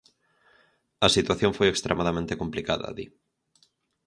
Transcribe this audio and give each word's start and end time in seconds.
A 1.05 1.07
situación 1.15 1.51
foi 1.57 1.67
extremadamente 1.69 2.37
complicada, 2.41 2.89
di. 2.97 3.05